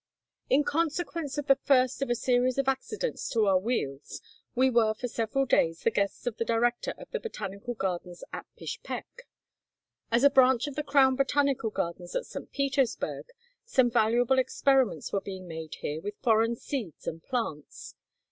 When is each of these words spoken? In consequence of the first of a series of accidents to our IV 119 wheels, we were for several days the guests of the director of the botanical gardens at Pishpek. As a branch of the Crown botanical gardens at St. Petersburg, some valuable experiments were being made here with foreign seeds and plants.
In 0.49 0.63
consequence 0.63 1.37
of 1.37 1.45
the 1.45 1.57
first 1.63 2.01
of 2.01 2.09
a 2.09 2.15
series 2.15 2.57
of 2.57 2.67
accidents 2.67 3.29
to 3.29 3.45
our 3.45 3.57
IV 3.57 3.65
119 3.65 3.65
wheels, 4.15 4.21
we 4.55 4.67
were 4.71 4.95
for 4.95 5.07
several 5.07 5.45
days 5.45 5.81
the 5.81 5.91
guests 5.91 6.25
of 6.25 6.37
the 6.37 6.43
director 6.43 6.95
of 6.97 7.11
the 7.11 7.19
botanical 7.19 7.75
gardens 7.75 8.23
at 8.33 8.47
Pishpek. 8.57 9.27
As 10.11 10.23
a 10.23 10.31
branch 10.31 10.65
of 10.65 10.73
the 10.73 10.81
Crown 10.81 11.15
botanical 11.15 11.69
gardens 11.69 12.15
at 12.15 12.25
St. 12.25 12.51
Petersburg, 12.51 13.27
some 13.63 13.91
valuable 13.91 14.39
experiments 14.39 15.13
were 15.13 15.21
being 15.21 15.47
made 15.47 15.75
here 15.75 16.01
with 16.01 16.17
foreign 16.23 16.55
seeds 16.55 17.05
and 17.05 17.21
plants. 17.21 17.93